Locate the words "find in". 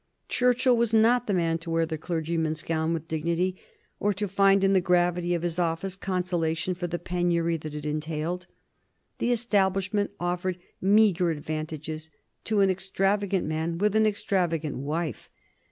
4.27-4.73